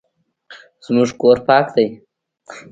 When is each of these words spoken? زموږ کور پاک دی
زموږ 0.85 1.09
کور 1.21 1.37
پاک 1.47 1.65
دی 1.75 1.87